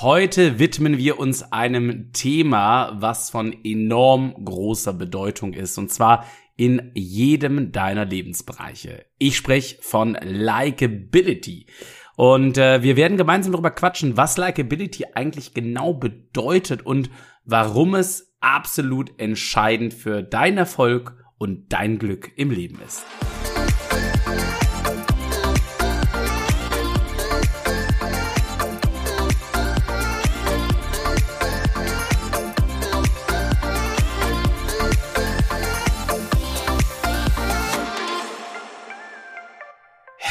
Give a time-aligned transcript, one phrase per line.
[0.00, 6.90] Heute widmen wir uns einem Thema, was von enorm großer Bedeutung ist, und zwar in
[6.94, 9.04] jedem deiner Lebensbereiche.
[9.18, 11.66] Ich spreche von Likeability.
[12.16, 17.08] Und äh, wir werden gemeinsam darüber quatschen, was Likeability eigentlich genau bedeutet und
[17.44, 23.04] warum es absolut entscheidend für deinen Erfolg und dein Glück im Leben ist.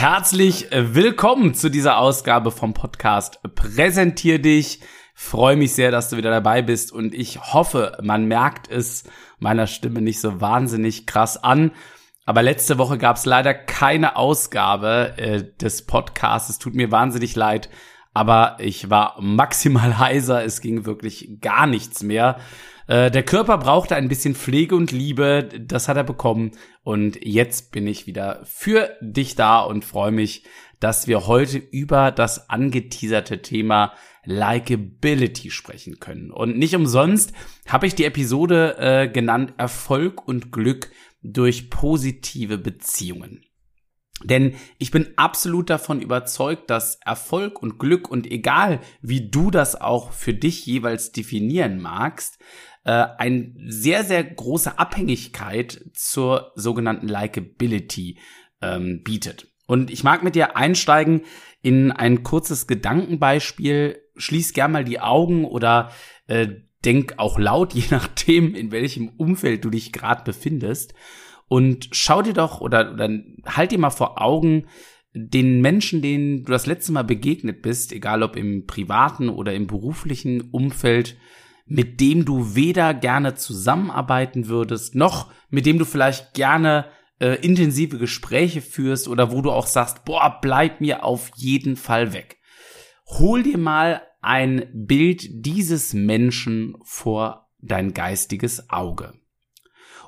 [0.03, 4.81] Herzlich äh, willkommen zu dieser Ausgabe vom Podcast Präsentier dich.
[5.13, 9.05] Freue mich sehr, dass du wieder dabei bist und ich hoffe, man merkt es
[9.39, 11.71] meiner Stimme nicht so wahnsinnig krass an.
[12.26, 16.49] Aber letzte Woche gab es leider keine Ausgabe äh, des Podcasts.
[16.49, 17.70] Es tut mir wahnsinnig leid,
[18.13, 20.43] aber ich war maximal heiser.
[20.43, 22.41] Es ging wirklich gar nichts mehr.
[22.87, 26.51] Äh, der Körper brauchte ein bisschen Pflege und Liebe, das hat er bekommen.
[26.84, 30.43] Und jetzt bin ich wieder für dich da und freue mich,
[30.79, 33.93] dass wir heute über das angeteaserte Thema
[34.25, 36.31] Likeability sprechen können.
[36.31, 37.34] Und nicht umsonst
[37.67, 40.90] habe ich die Episode äh, genannt Erfolg und Glück
[41.21, 43.45] durch positive Beziehungen.
[44.24, 49.80] Denn ich bin absolut davon überzeugt, dass Erfolg und Glück und egal wie du das
[49.80, 52.40] auch für dich jeweils definieren magst,
[52.85, 58.20] äh, eine sehr, sehr große Abhängigkeit zur sogenannten Likeability
[58.62, 59.48] ähm, bietet.
[59.65, 61.21] Und ich mag mit dir einsteigen
[61.62, 64.02] in ein kurzes Gedankenbeispiel.
[64.16, 65.91] Schließ gern mal die Augen oder
[66.28, 66.47] äh,
[66.84, 70.94] denk auch laut, je nachdem, in welchem Umfeld du dich gerade befindest.
[71.53, 73.12] Und schau dir doch oder, oder
[73.46, 74.66] halt dir mal vor Augen,
[75.13, 79.68] den Menschen, denen du das letzte Mal begegnet bist, egal ob im privaten oder im
[79.68, 81.16] beruflichen Umfeld,
[81.68, 86.88] mit dem du weder gerne zusammenarbeiten würdest, noch mit dem du vielleicht gerne
[87.19, 92.14] äh, intensive Gespräche führst oder wo du auch sagst, boah, bleib mir auf jeden Fall
[92.14, 92.40] weg.
[93.20, 99.14] Hol dir mal ein Bild dieses Menschen vor dein geistiges Auge.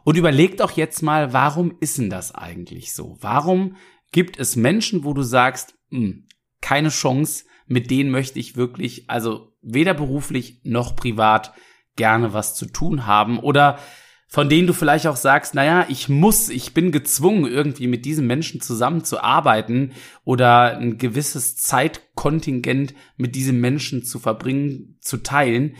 [0.05, 3.17] Und überleg doch jetzt mal, warum ist denn das eigentlich so?
[3.21, 3.75] Warum
[4.11, 6.27] gibt es Menschen, wo du sagst, mh, hm,
[6.61, 11.53] keine Chance, mit denen möchte ich wirklich, also weder beruflich noch privat
[11.95, 13.79] gerne was zu tun haben oder
[14.27, 18.27] von denen du vielleicht auch sagst, naja, ich muss, ich bin gezwungen, irgendwie mit diesen
[18.27, 25.77] Menschen zusammenzuarbeiten oder ein gewisses Zeitkontingent mit diesen Menschen zu verbringen, zu teilen.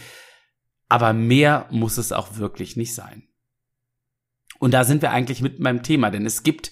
[0.88, 3.28] Aber mehr muss es auch wirklich nicht sein.
[4.60, 6.72] Und da sind wir eigentlich mit meinem Thema, denn es gibt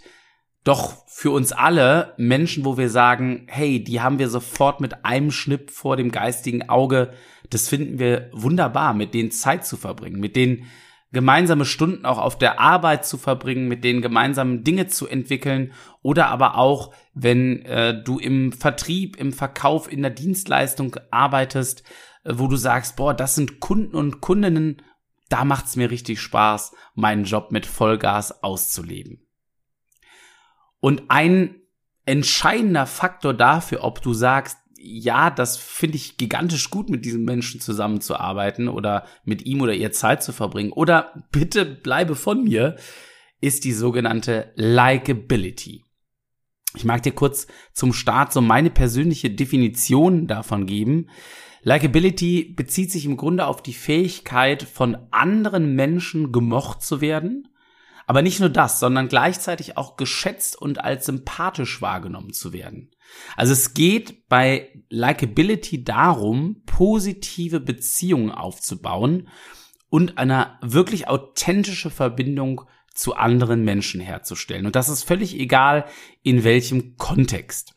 [0.64, 5.32] doch für uns alle Menschen, wo wir sagen, hey, die haben wir sofort mit einem
[5.32, 7.14] Schnipp vor dem geistigen Auge.
[7.50, 10.66] Das finden wir wunderbar, mit denen Zeit zu verbringen, mit denen
[11.12, 16.28] gemeinsame Stunden auch auf der Arbeit zu verbringen, mit denen gemeinsam Dinge zu entwickeln oder
[16.28, 21.84] aber auch, wenn äh, du im Vertrieb, im Verkauf, in der Dienstleistung arbeitest,
[22.24, 24.82] äh, wo du sagst, boah, das sind Kunden und Kundinnen,
[25.30, 29.26] da macht's mir richtig Spaß, meinen Job mit Vollgas auszuleben.
[30.80, 31.56] Und ein
[32.06, 37.62] entscheidender Faktor dafür, ob du sagst, ja, das finde ich gigantisch gut, mit diesem Menschen
[37.62, 42.76] zusammenzuarbeiten oder mit ihm oder ihr Zeit zu verbringen oder bitte bleibe von mir,
[43.40, 45.84] ist die sogenannte Likeability.
[46.76, 51.10] Ich mag dir kurz zum Start so meine persönliche Definition davon geben.
[51.64, 57.48] Likeability bezieht sich im Grunde auf die Fähigkeit, von anderen Menschen gemocht zu werden
[58.06, 62.92] aber nicht nur das, sondern gleichzeitig auch geschätzt und als sympathisch wahrgenommen zu werden.
[63.36, 69.30] Also es geht bei Likeability darum, positive Beziehungen aufzubauen
[69.90, 72.64] und eine wirklich authentische Verbindung
[72.94, 74.66] zu anderen Menschen herzustellen.
[74.66, 75.86] Und das ist völlig egal,
[76.22, 77.74] in welchem Kontext.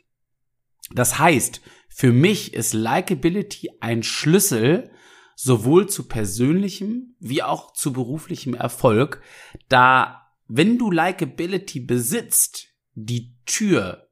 [0.93, 4.91] Das heißt, für mich ist Likeability ein Schlüssel
[5.35, 9.23] sowohl zu persönlichem wie auch zu beruflichem Erfolg,
[9.69, 14.09] da wenn du Likeability besitzt, die Tür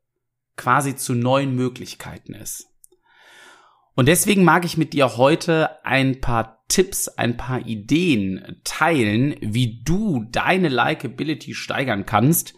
[0.56, 2.66] quasi zu neuen Möglichkeiten ist.
[3.94, 9.82] Und deswegen mag ich mit dir heute ein paar Tipps, ein paar Ideen teilen, wie
[9.84, 12.54] du deine Likeability steigern kannst,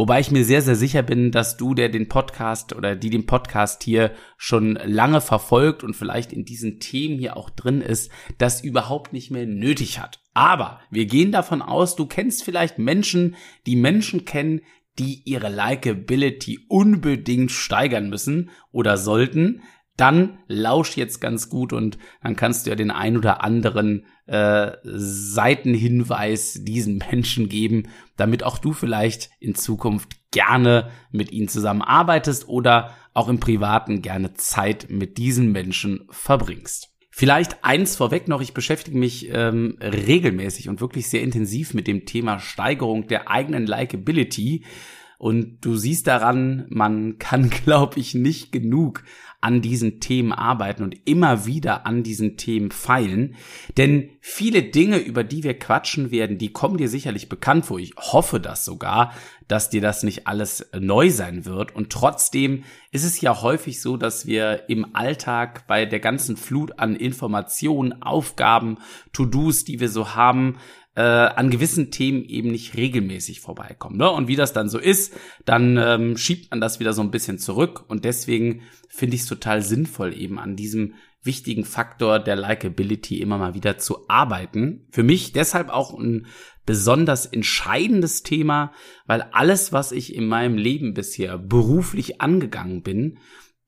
[0.00, 3.26] Wobei ich mir sehr, sehr sicher bin, dass du, der den Podcast oder die den
[3.26, 8.64] Podcast hier schon lange verfolgt und vielleicht in diesen Themen hier auch drin ist, das
[8.64, 10.22] überhaupt nicht mehr nötig hat.
[10.32, 13.36] Aber wir gehen davon aus, du kennst vielleicht Menschen,
[13.66, 14.62] die Menschen kennen,
[14.98, 19.60] die ihre Likeability unbedingt steigern müssen oder sollten,
[20.00, 24.72] dann lausch jetzt ganz gut und dann kannst du ja den ein oder anderen äh,
[24.82, 32.94] Seitenhinweis diesen Menschen geben, damit auch du vielleicht in Zukunft gerne mit ihnen zusammenarbeitest oder
[33.12, 36.90] auch im Privaten gerne Zeit mit diesen Menschen verbringst.
[37.10, 42.06] Vielleicht eins vorweg noch, ich beschäftige mich ähm, regelmäßig und wirklich sehr intensiv mit dem
[42.06, 44.64] Thema Steigerung der eigenen Likability.
[45.18, 49.02] Und du siehst daran, man kann, glaube ich, nicht genug
[49.40, 53.36] an diesen Themen arbeiten und immer wieder an diesen Themen feilen.
[53.76, 57.78] Denn viele Dinge, über die wir quatschen werden, die kommen dir sicherlich bekannt vor.
[57.78, 59.14] Ich hoffe das sogar,
[59.48, 61.74] dass dir das nicht alles neu sein wird.
[61.74, 66.78] Und trotzdem ist es ja häufig so, dass wir im Alltag bei der ganzen Flut
[66.78, 68.78] an Informationen, Aufgaben,
[69.12, 70.58] To-Dos, die wir so haben,
[70.96, 73.96] äh, an gewissen Themen eben nicht regelmäßig vorbeikommen.
[73.96, 74.10] Ne?
[74.10, 75.14] Und wie das dann so ist,
[75.44, 77.84] dann ähm, schiebt man das wieder so ein bisschen zurück.
[77.88, 83.38] Und deswegen finde ich es total sinnvoll, eben an diesem wichtigen Faktor der Likability immer
[83.38, 84.86] mal wieder zu arbeiten.
[84.90, 86.26] Für mich deshalb auch ein
[86.66, 88.72] besonders entscheidendes Thema,
[89.06, 93.18] weil alles, was ich in meinem Leben bisher beruflich angegangen bin,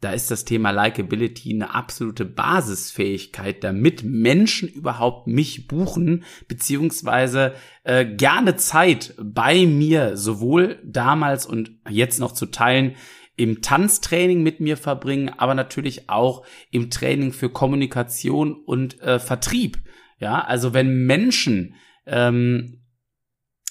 [0.03, 7.55] da ist das Thema Likability eine absolute Basisfähigkeit, damit Menschen überhaupt mich buchen, beziehungsweise
[7.85, 12.97] äh, gerne Zeit bei mir sowohl damals und jetzt noch zu teilen
[13.37, 19.79] im Tanztraining mit mir verbringen, aber natürlich auch im Training für Kommunikation und äh, Vertrieb.
[20.19, 21.77] Ja, also wenn Menschen
[22.07, 22.82] ähm,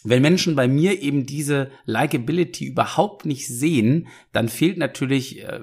[0.04, 5.62] wenn Menschen bei mir eben diese Likability überhaupt nicht sehen, dann fehlt natürlich äh,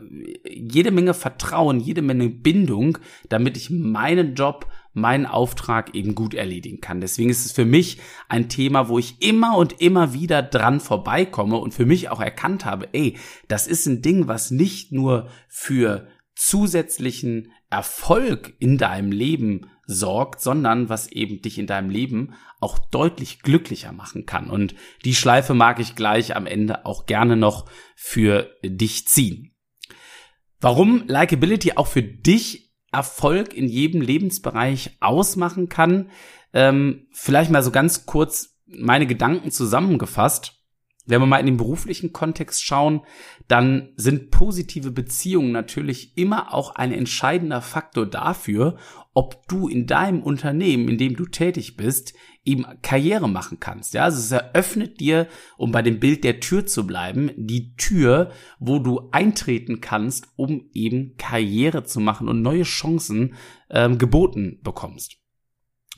[0.49, 2.99] jede Menge Vertrauen, jede Menge Bindung,
[3.29, 7.01] damit ich meinen Job, meinen Auftrag eben gut erledigen kann.
[7.01, 7.99] Deswegen ist es für mich
[8.29, 12.65] ein Thema, wo ich immer und immer wieder dran vorbeikomme und für mich auch erkannt
[12.65, 13.17] habe, ey,
[13.49, 16.09] das ist ein Ding, was nicht nur für
[16.39, 23.43] zusätzlichen Erfolg in deinem Leben sorgt, sondern was eben dich in deinem Leben auch deutlich
[23.43, 24.49] glücklicher machen kann.
[24.49, 29.57] Und die Schleife mag ich gleich am Ende auch gerne noch für dich ziehen.
[30.61, 36.11] Warum Likeability auch für dich Erfolg in jedem Lebensbereich ausmachen kann,
[36.53, 40.58] ähm, vielleicht mal so ganz kurz meine Gedanken zusammengefasst.
[41.09, 43.01] Wenn wir mal in den beruflichen Kontext schauen,
[43.49, 48.77] dann sind positive Beziehungen natürlich immer auch ein entscheidender Faktor dafür,
[49.15, 52.13] ob du in deinem Unternehmen, in dem du tätig bist,
[52.45, 53.95] eben Karriere machen kannst.
[53.95, 58.31] Ja, also es eröffnet dir, um bei dem Bild der Tür zu bleiben, die Tür,
[58.59, 63.35] wo du eintreten kannst, um eben Karriere zu machen und neue Chancen
[63.71, 65.17] ähm, geboten bekommst.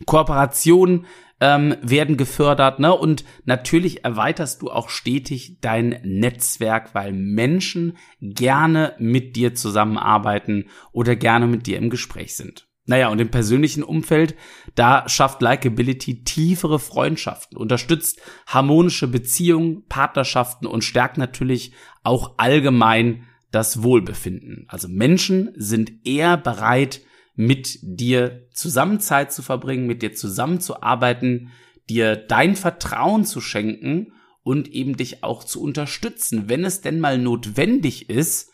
[0.06, 1.04] Kooperationen
[1.40, 2.94] ähm, werden gefördert, ne?
[2.94, 11.16] Und natürlich erweiterst du auch stetig dein Netzwerk, weil Menschen gerne mit dir zusammenarbeiten oder
[11.16, 12.66] gerne mit dir im Gespräch sind.
[12.86, 14.34] Naja, und im persönlichen Umfeld,
[14.74, 21.72] da schafft Likeability tiefere Freundschaften, unterstützt harmonische Beziehungen, Partnerschaften und stärkt natürlich
[22.02, 24.64] auch allgemein das Wohlbefinden.
[24.68, 27.00] Also Menschen sind eher bereit,
[27.40, 31.52] mit dir zusammen Zeit zu verbringen, mit dir zusammenzuarbeiten,
[31.88, 37.16] dir dein Vertrauen zu schenken und eben dich auch zu unterstützen, wenn es denn mal
[37.16, 38.50] notwendig ist,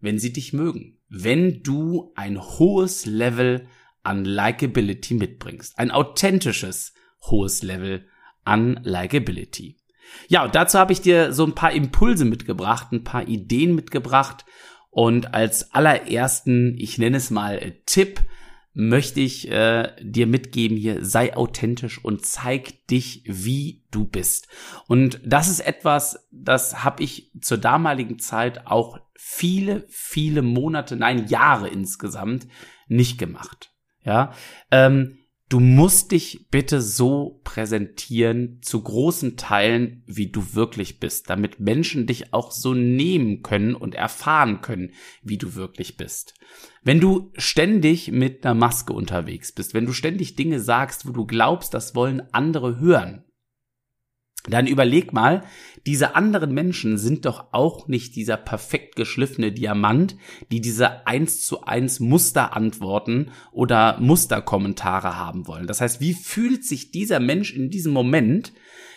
[0.00, 0.98] wenn sie dich mögen.
[1.08, 3.68] Wenn du ein hohes Level
[4.02, 5.78] an Likability mitbringst.
[5.78, 8.08] Ein authentisches hohes Level
[8.42, 9.76] an Likability.
[10.26, 14.44] Ja, und dazu habe ich dir so ein paar Impulse mitgebracht, ein paar Ideen mitgebracht
[14.94, 18.20] und als allerersten, ich nenne es mal äh, Tipp,
[18.74, 24.46] möchte ich äh, dir mitgeben hier, sei authentisch und zeig dich, wie du bist.
[24.86, 31.26] Und das ist etwas, das habe ich zur damaligen Zeit auch viele, viele Monate, nein,
[31.26, 32.46] Jahre insgesamt
[32.86, 33.72] nicht gemacht.
[34.04, 34.32] Ja,
[34.70, 35.18] ähm,
[35.50, 42.06] Du musst dich bitte so präsentieren, zu großen Teilen, wie du wirklich bist, damit Menschen
[42.06, 46.34] dich auch so nehmen können und erfahren können, wie du wirklich bist.
[46.82, 51.26] Wenn du ständig mit einer Maske unterwegs bist, wenn du ständig Dinge sagst, wo du
[51.26, 53.23] glaubst, das wollen andere hören,
[54.48, 55.42] dann überleg mal,
[55.86, 60.16] diese anderen Menschen sind doch auch nicht dieser perfekt geschliffene Diamant,
[60.50, 65.66] die diese eins zu eins Musterantworten oder Musterkommentare haben wollen.
[65.66, 68.52] Das heißt, wie fühlt sich dieser Mensch in diesem Moment,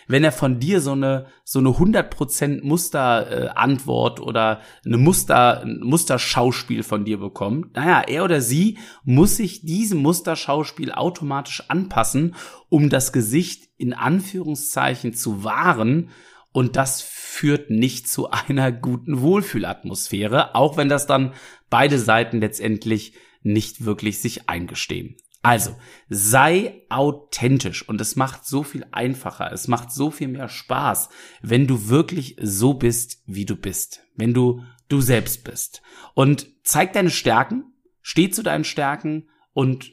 [0.08, 5.80] wenn er von dir so eine so eine 100% Musterantwort äh, oder eine Muster ein
[5.80, 12.34] Musterschauspiel von dir bekommt, naja, er oder sie muss sich diesem Musterschauspiel automatisch anpassen,
[12.68, 16.10] um das Gesicht in Anführungszeichen zu wahren
[16.52, 21.34] und das führt nicht zu einer guten Wohlfühlatmosphäre, auch wenn das dann
[21.70, 23.12] beide Seiten letztendlich
[23.42, 25.16] nicht wirklich sich eingestehen.
[25.42, 25.76] Also,
[26.08, 31.10] sei authentisch und es macht so viel einfacher, es macht so viel mehr Spaß,
[31.42, 35.82] wenn du wirklich so bist, wie du bist, wenn du du selbst bist.
[36.14, 39.92] Und zeig deine Stärken, steh zu deinen Stärken und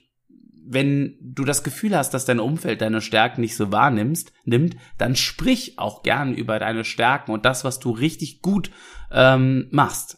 [0.68, 5.16] wenn du das Gefühl hast, dass dein Umfeld deine Stärken nicht so wahrnimmst, nimmt, dann
[5.16, 8.72] sprich auch gern über deine Stärken und das, was du richtig gut
[9.12, 10.18] ähm, machst.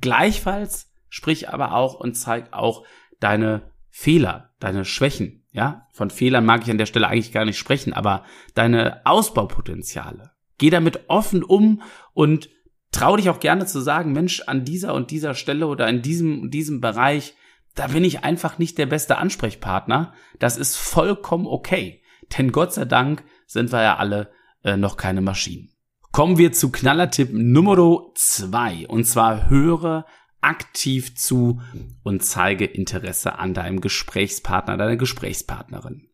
[0.00, 2.84] Gleichfalls sprich aber auch und zeig auch
[3.18, 5.44] deine Fehler, deine Schwächen.
[5.50, 10.32] Ja, von Fehlern mag ich an der Stelle eigentlich gar nicht sprechen, aber deine Ausbaupotenziale.
[10.58, 12.50] Geh damit offen um und
[12.92, 16.50] trau dich auch gerne zu sagen, Mensch, an dieser und dieser Stelle oder in diesem,
[16.50, 17.34] diesem Bereich
[17.78, 20.12] da bin ich einfach nicht der beste Ansprechpartner.
[20.40, 22.02] Das ist vollkommen okay.
[22.36, 24.32] Denn Gott sei Dank sind wir ja alle
[24.64, 25.70] äh, noch keine Maschinen.
[26.10, 30.06] Kommen wir zu Knallertipp Nummer zwei Und zwar höre
[30.40, 31.60] aktiv zu
[32.02, 36.08] und zeige Interesse an deinem Gesprächspartner, deiner Gesprächspartnerin.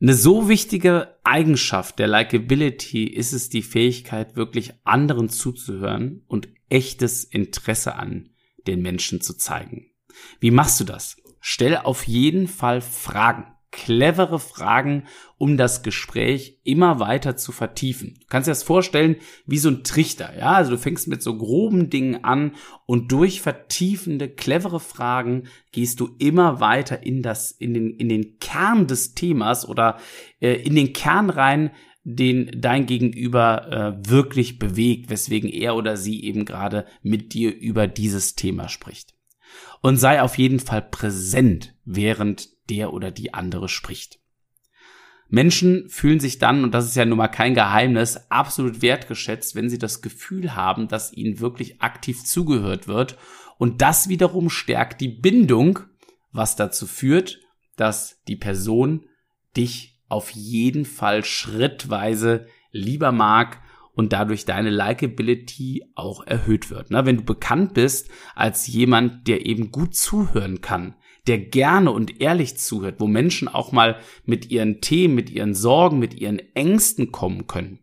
[0.00, 7.24] Eine so wichtige Eigenschaft der Likeability ist es die Fähigkeit, wirklich anderen zuzuhören und echtes
[7.24, 8.28] Interesse an
[8.66, 9.90] den Menschen zu zeigen.
[10.38, 11.16] Wie machst du das?
[11.40, 13.55] Stell auf jeden Fall Fragen.
[13.76, 15.04] Clevere Fragen,
[15.36, 18.14] um das Gespräch immer weiter zu vertiefen.
[18.20, 20.52] Du kannst dir das vorstellen wie so ein Trichter, ja?
[20.52, 22.52] Also du fängst mit so groben Dingen an
[22.86, 28.38] und durch vertiefende, clevere Fragen gehst du immer weiter in das, in den, in den
[28.38, 29.98] Kern des Themas oder
[30.40, 31.70] äh, in den Kern rein,
[32.02, 37.86] den dein Gegenüber äh, wirklich bewegt, weswegen er oder sie eben gerade mit dir über
[37.86, 39.12] dieses Thema spricht
[39.82, 44.20] und sei auf jeden Fall präsent, während der oder die andere spricht.
[45.28, 49.68] Menschen fühlen sich dann, und das ist ja nun mal kein Geheimnis, absolut wertgeschätzt, wenn
[49.68, 53.18] sie das Gefühl haben, dass ihnen wirklich aktiv zugehört wird.
[53.58, 55.80] Und das wiederum stärkt die Bindung,
[56.30, 57.40] was dazu führt,
[57.76, 59.06] dass die Person
[59.56, 63.60] dich auf jeden Fall schrittweise lieber mag
[63.94, 66.90] und dadurch deine Likeability auch erhöht wird.
[66.90, 67.04] Ne?
[67.06, 70.94] Wenn du bekannt bist als jemand, der eben gut zuhören kann,
[71.26, 75.98] der gerne und ehrlich zuhört, wo Menschen auch mal mit ihren Themen, mit ihren Sorgen,
[75.98, 77.80] mit ihren Ängsten kommen können,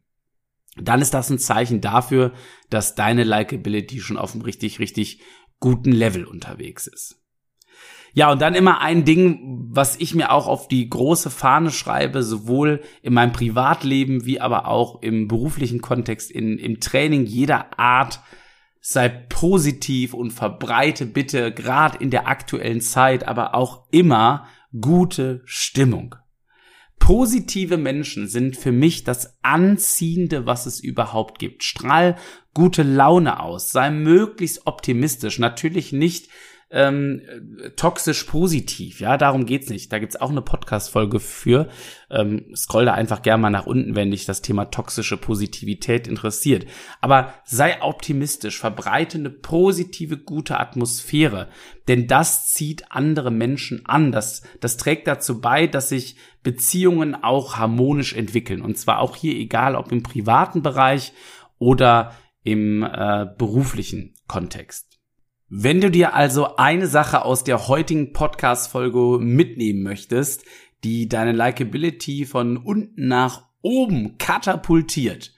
[0.77, 2.33] dann ist das ein Zeichen dafür,
[2.69, 5.21] dass deine Likeability schon auf einem richtig, richtig
[5.59, 7.19] guten Level unterwegs ist.
[8.15, 12.21] Ja, und dann immer ein Ding, was ich mir auch auf die große Fahne schreibe,
[12.21, 18.19] sowohl in meinem Privatleben wie aber auch im beruflichen Kontext, in, im Training jeder Art.
[18.85, 24.45] Sei positiv und verbreite bitte gerade in der aktuellen Zeit, aber auch immer
[24.77, 26.15] gute Stimmung.
[26.99, 31.63] Positive Menschen sind für mich das Anziehende, was es überhaupt gibt.
[31.63, 32.17] Strahl
[32.53, 35.39] gute Laune aus, sei möglichst optimistisch.
[35.39, 36.29] Natürlich nicht
[36.73, 37.21] ähm,
[37.75, 38.99] toxisch positiv.
[38.99, 39.93] Ja, darum geht's nicht.
[39.93, 41.69] Da gibt's auch eine Podcast-Folge für.
[42.09, 46.65] Ähm, scroll da einfach gerne mal nach unten, wenn dich das Thema toxische Positivität interessiert.
[46.99, 51.47] Aber sei optimistisch, verbreite eine positive, gute Atmosphäre.
[51.87, 54.11] Denn das zieht andere Menschen an.
[54.11, 58.61] Das, das trägt dazu bei, dass sich Beziehungen auch harmonisch entwickeln.
[58.63, 61.13] Und zwar auch hier, egal ob im privaten Bereich
[61.59, 64.92] oder im äh, beruflichen Kontext.
[65.55, 70.45] Wenn du dir also eine Sache aus der heutigen Podcast-Folge mitnehmen möchtest,
[70.83, 75.31] die deine Likability von unten nach oben katapultiert,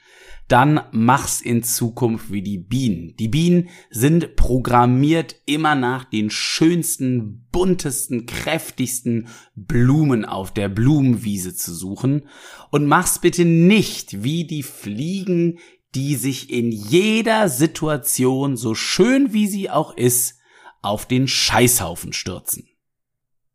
[0.48, 3.15] dann mach's in Zukunft wie die Bienen.
[3.17, 11.74] Die Bienen sind programmiert, immer nach den schönsten, buntesten, kräftigsten Blumen auf der Blumenwiese zu
[11.74, 12.29] suchen.
[12.72, 15.57] Und mach's bitte nicht wie die Fliegen,
[15.96, 20.40] die sich in jeder Situation, so schön wie sie auch ist,
[20.82, 22.68] auf den Scheißhaufen stürzen.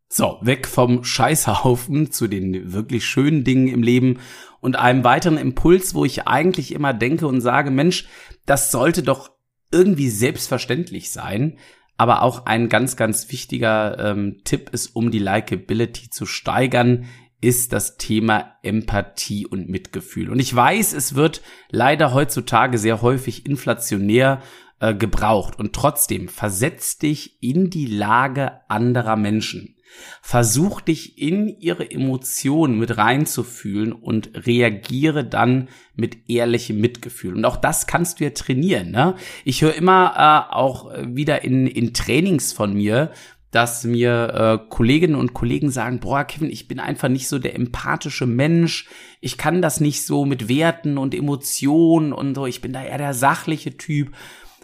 [0.09, 4.19] So, weg vom Scheißhaufen zu den wirklich schönen Dingen im Leben
[4.59, 8.07] und einem weiteren Impuls, wo ich eigentlich immer denke und sage, Mensch,
[8.45, 9.31] das sollte doch
[9.71, 11.57] irgendwie selbstverständlich sein.
[11.95, 17.05] Aber auch ein ganz, ganz wichtiger ähm, Tipp ist, um die Likability zu steigern,
[17.41, 20.29] ist das Thema Empathie und Mitgefühl.
[20.29, 24.41] Und ich weiß, es wird leider heutzutage sehr häufig inflationär
[24.79, 25.57] äh, gebraucht.
[25.59, 29.75] Und trotzdem, versetz dich in die Lage anderer Menschen.
[30.21, 37.35] Versuch dich in ihre Emotionen mit reinzufühlen und reagiere dann mit ehrlichem Mitgefühl.
[37.35, 38.91] Und auch das kannst du ja trainieren.
[38.91, 39.15] Ne?
[39.43, 43.11] Ich höre immer äh, auch wieder in, in Trainings von mir,
[43.51, 47.55] dass mir äh, Kolleginnen und Kollegen sagen, boah, Kevin, ich bin einfach nicht so der
[47.55, 48.87] empathische Mensch.
[49.19, 52.45] Ich kann das nicht so mit Werten und Emotionen und so.
[52.45, 54.15] Ich bin da eher der sachliche Typ.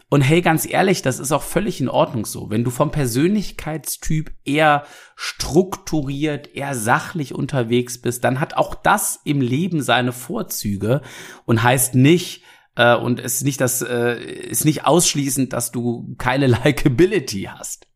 [0.10, 2.50] Und hey, ganz ehrlich, das ist auch völlig in Ordnung so.
[2.50, 4.86] Wenn du vom Persönlichkeitstyp eher
[5.18, 11.02] strukturiert, eher sachlich unterwegs bist, dann hat auch das im Leben seine Vorzüge
[11.44, 12.44] und heißt nicht,
[12.76, 17.87] äh, und es ist nicht das, äh, ist nicht ausschließend, dass du keine Likability hast.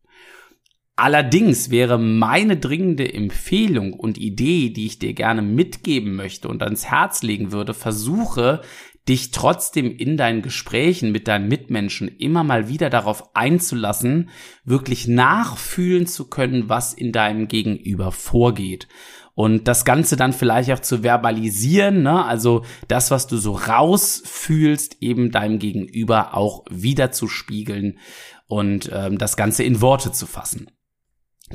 [0.94, 6.84] Allerdings wäre meine dringende Empfehlung und Idee, die ich dir gerne mitgeben möchte und ans
[6.84, 8.60] Herz legen würde, versuche
[9.08, 14.30] dich trotzdem in deinen Gesprächen mit deinen Mitmenschen immer mal wieder darauf einzulassen,
[14.64, 18.86] wirklich nachfühlen zu können, was in deinem Gegenüber vorgeht.
[19.34, 22.24] Und das Ganze dann vielleicht auch zu verbalisieren, ne?
[22.24, 27.98] also das, was du so rausfühlst, eben deinem Gegenüber auch wieder zu spiegeln
[28.46, 30.70] und ähm, das Ganze in Worte zu fassen.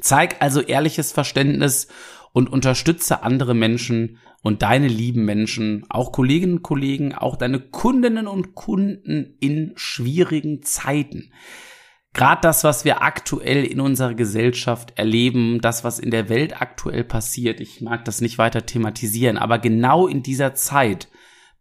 [0.02, 1.88] Zeig also ehrliches Verständnis
[2.34, 8.28] und unterstütze andere Menschen und deine lieben Menschen, auch Kolleginnen und Kollegen, auch deine Kundinnen
[8.28, 11.32] und Kunden in schwierigen Zeiten.
[12.14, 17.04] Gerade das, was wir aktuell in unserer Gesellschaft erleben, das, was in der Welt aktuell
[17.04, 21.10] passiert, ich mag das nicht weiter thematisieren, aber genau in dieser Zeit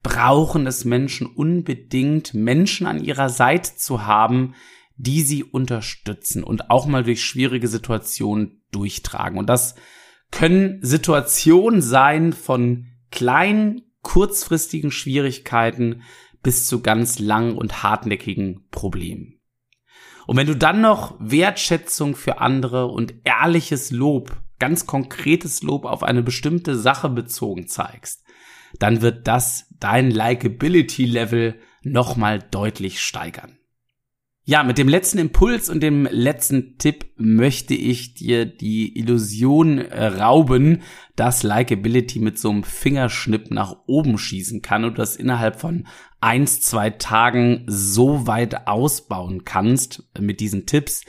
[0.03, 4.55] brauchen es Menschen unbedingt, Menschen an ihrer Seite zu haben,
[4.97, 9.39] die sie unterstützen und auch mal durch schwierige Situationen durchtragen.
[9.39, 9.75] Und das
[10.31, 16.03] können Situationen sein von kleinen, kurzfristigen Schwierigkeiten
[16.43, 19.41] bis zu ganz langen und hartnäckigen Problemen.
[20.27, 26.03] Und wenn du dann noch Wertschätzung für andere und ehrliches Lob, ganz konkretes Lob auf
[26.03, 28.25] eine bestimmte Sache bezogen zeigst,
[28.79, 33.56] dann wird das dein Likability Level nochmal deutlich steigern.
[34.49, 40.07] Ja, mit dem letzten Impuls und dem letzten Tipp möchte ich dir die Illusion äh,
[40.07, 40.83] rauben,
[41.17, 45.89] dass Likeability mit so einem Fingerschnipp nach oben schießen kann und das innerhalb von
[46.21, 51.03] eins, zwei Tagen so weit ausbauen kannst mit diesen Tipps.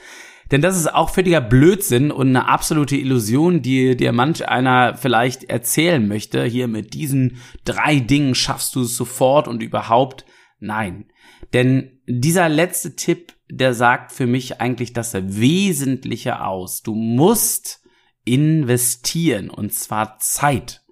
[0.50, 5.44] Denn das ist auch völliger Blödsinn und eine absolute Illusion, die dir manch einer vielleicht
[5.44, 6.42] erzählen möchte.
[6.42, 10.24] Hier mit diesen drei Dingen schaffst du es sofort und überhaupt.
[10.58, 11.06] Nein.
[11.52, 16.82] Denn dieser letzte Tipp, der sagt für mich eigentlich das Wesentliche aus.
[16.82, 17.82] Du musst
[18.24, 20.82] investieren und zwar Zeit.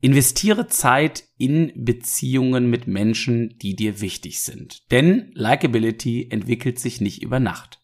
[0.00, 4.90] Investiere Zeit in Beziehungen mit Menschen, die dir wichtig sind.
[4.92, 7.80] Denn Likeability entwickelt sich nicht über Nacht.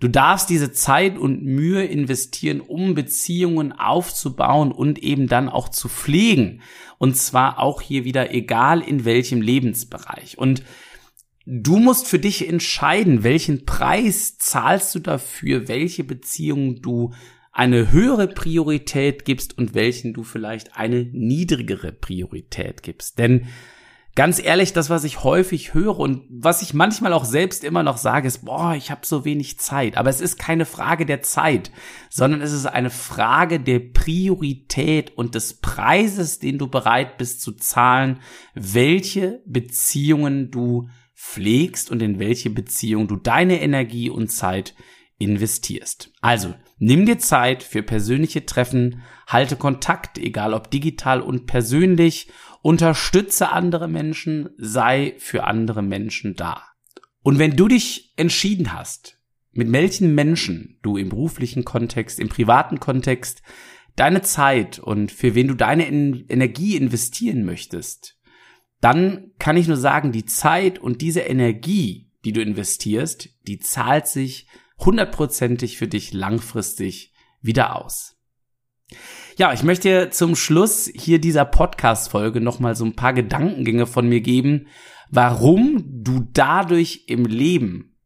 [0.00, 5.88] Du darfst diese Zeit und Mühe investieren, um Beziehungen aufzubauen und eben dann auch zu
[5.88, 6.62] pflegen.
[6.98, 10.38] Und zwar auch hier wieder egal in welchem Lebensbereich.
[10.38, 10.62] Und
[11.48, 17.12] Du musst für dich entscheiden, welchen Preis zahlst du dafür, welche Beziehung du
[17.52, 23.20] eine höhere Priorität gibst und welchen du vielleicht eine niedrigere Priorität gibst.
[23.20, 23.46] Denn
[24.16, 27.96] ganz ehrlich, das, was ich häufig höre und was ich manchmal auch selbst immer noch
[27.96, 29.96] sage, ist, boah, ich habe so wenig Zeit.
[29.96, 31.70] Aber es ist keine Frage der Zeit,
[32.10, 37.52] sondern es ist eine Frage der Priorität und des Preises, den du bereit bist zu
[37.52, 38.18] zahlen,
[38.54, 44.74] welche Beziehungen du pflegst und in welche Beziehung du deine Energie und Zeit
[45.18, 46.12] investierst.
[46.20, 52.28] Also, nimm dir Zeit für persönliche Treffen, halte Kontakt, egal ob digital und persönlich,
[52.62, 56.62] unterstütze andere Menschen, sei für andere Menschen da.
[57.22, 59.18] Und wenn du dich entschieden hast,
[59.52, 63.42] mit welchen Menschen du im beruflichen Kontext, im privaten Kontext
[63.96, 68.15] deine Zeit und für wen du deine Energie investieren möchtest,
[68.80, 74.06] dann kann ich nur sagen, die Zeit und diese Energie, die du investierst, die zahlt
[74.06, 74.46] sich
[74.78, 78.16] hundertprozentig für dich langfristig wieder aus.
[79.36, 84.20] Ja, ich möchte zum Schluss hier dieser Podcast-Folge nochmal so ein paar Gedankengänge von mir
[84.20, 84.68] geben,
[85.10, 87.96] warum du dadurch im Leben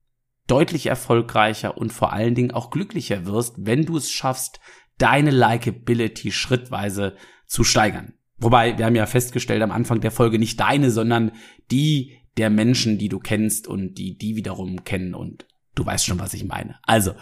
[0.47, 4.61] deutlich erfolgreicher und vor allen Dingen auch glücklicher wirst, wenn du es schaffst,
[4.99, 8.15] deine Likeability schrittweise zu steigern.
[8.41, 11.33] Wobei, wir haben ja festgestellt am Anfang der Folge nicht deine, sondern
[11.71, 16.19] die der Menschen, die du kennst und die die wiederum kennen und du weißt schon,
[16.19, 16.79] was ich meine.
[16.83, 17.13] Also,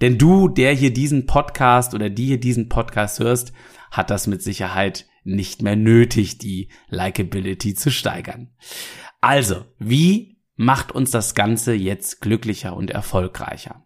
[0.00, 3.52] denn du, der hier diesen Podcast oder die hier diesen Podcast hörst,
[3.90, 8.50] hat das mit Sicherheit nicht mehr nötig, die Likeability zu steigern.
[9.20, 13.84] Also, wie macht uns das Ganze jetzt glücklicher und erfolgreicher?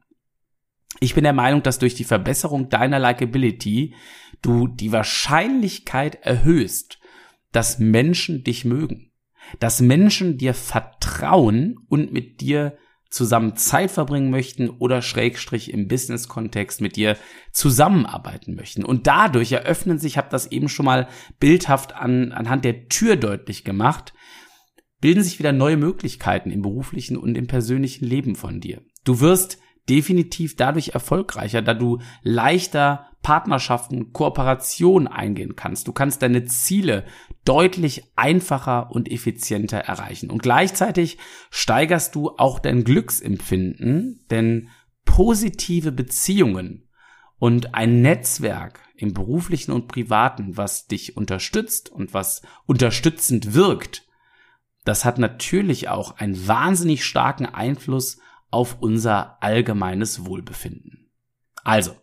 [1.00, 3.94] Ich bin der Meinung, dass durch die Verbesserung deiner Likability
[4.42, 6.98] du die Wahrscheinlichkeit erhöhst,
[7.52, 9.12] dass Menschen dich mögen,
[9.58, 12.76] dass Menschen dir vertrauen und mit dir
[13.10, 17.16] zusammen Zeit verbringen möchten oder schrägstrich im Business-Kontext mit dir
[17.52, 18.84] zusammenarbeiten möchten.
[18.84, 21.08] Und dadurch eröffnen sich, ich habe das eben schon mal
[21.40, 24.14] bildhaft an, anhand der Tür deutlich gemacht,
[25.00, 28.82] bilden sich wieder neue Möglichkeiten im beruflichen und im persönlichen Leben von dir.
[29.04, 35.86] Du wirst definitiv dadurch erfolgreicher, da du leichter Partnerschaften, Kooperationen eingehen kannst.
[35.86, 37.04] Du kannst deine Ziele
[37.44, 40.30] deutlich einfacher und effizienter erreichen.
[40.30, 41.18] Und gleichzeitig
[41.50, 44.68] steigerst du auch dein Glücksempfinden, denn
[45.04, 46.88] positive Beziehungen
[47.38, 54.06] und ein Netzwerk im beruflichen und privaten, was dich unterstützt und was unterstützend wirkt,
[54.84, 58.18] das hat natürlich auch einen wahnsinnig starken Einfluss
[58.50, 61.10] auf unser allgemeines Wohlbefinden.
[61.64, 61.94] Also,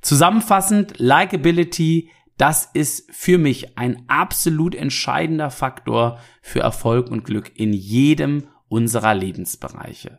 [0.00, 7.72] zusammenfassend, Likeability, das ist für mich ein absolut entscheidender Faktor für Erfolg und Glück in
[7.72, 10.18] jedem unserer Lebensbereiche.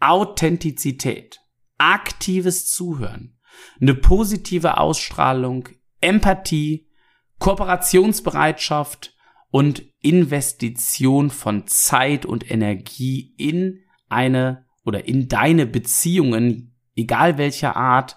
[0.00, 1.40] Authentizität,
[1.78, 3.38] aktives Zuhören,
[3.80, 5.68] eine positive Ausstrahlung,
[6.00, 6.90] Empathie,
[7.38, 9.16] Kooperationsbereitschaft
[9.50, 18.16] und Investition von Zeit und Energie in eine oder in deine Beziehungen, egal welcher Art,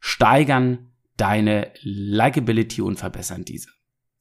[0.00, 3.68] steigern deine Likability und verbessern diese.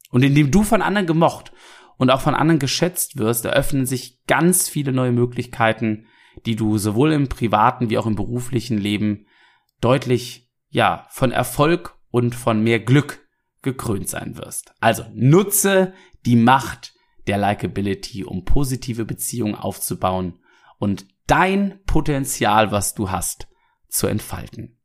[0.09, 1.51] Und indem du von anderen gemocht
[1.97, 6.07] und auch von anderen geschätzt wirst, eröffnen sich ganz viele neue Möglichkeiten,
[6.45, 9.25] die du sowohl im privaten wie auch im beruflichen Leben
[9.81, 13.27] deutlich, ja, von Erfolg und von mehr Glück
[13.61, 14.73] gekrönt sein wirst.
[14.79, 15.93] Also nutze
[16.25, 16.93] die Macht
[17.27, 20.39] der Likability, um positive Beziehungen aufzubauen
[20.77, 23.47] und dein Potenzial, was du hast,
[23.89, 24.77] zu entfalten.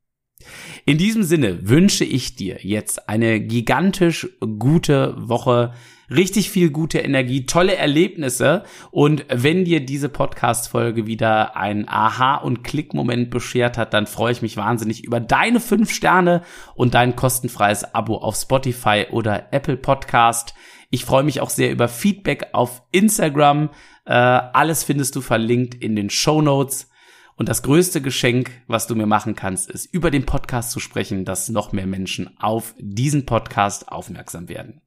[0.84, 4.28] In diesem Sinne wünsche ich dir jetzt eine gigantisch
[4.58, 5.72] gute Woche,
[6.10, 12.64] richtig viel gute Energie, tolle Erlebnisse und wenn dir diese Podcast-Folge wieder ein Aha- und
[12.64, 16.42] Klick-Moment beschert hat, dann freue ich mich wahnsinnig über deine fünf Sterne
[16.74, 20.54] und dein kostenfreies Abo auf Spotify oder Apple Podcast.
[20.94, 23.70] Ich freue mich auch sehr über Feedback auf Instagram.
[24.04, 26.90] Äh, alles findest du verlinkt in den Show Notes.
[27.34, 31.24] Und das größte Geschenk, was du mir machen kannst, ist, über den Podcast zu sprechen,
[31.24, 34.82] dass noch mehr Menschen auf diesen Podcast aufmerksam werden.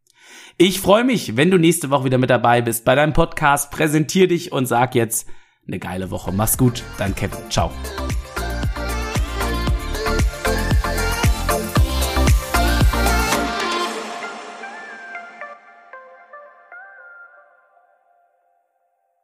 [0.57, 3.71] Ich freue mich, wenn du nächste Woche wieder mit dabei bist bei deinem Podcast.
[3.71, 5.27] Präsentier dich und sag jetzt
[5.65, 6.31] eine geile Woche.
[6.31, 7.39] Mach's gut, dein Kevin.
[7.49, 7.71] Ciao.